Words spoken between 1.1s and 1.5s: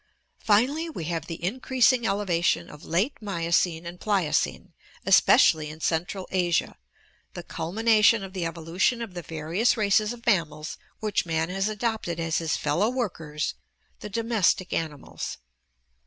with the